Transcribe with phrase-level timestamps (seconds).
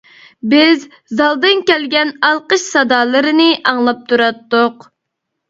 [0.51, 0.85] بىز
[1.19, 4.91] زالدىن كەلگەن ئالقىش سادالىرىنى ئاڭلاپ تۇراتتۇق.